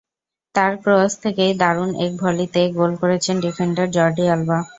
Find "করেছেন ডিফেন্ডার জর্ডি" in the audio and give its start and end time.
3.01-4.23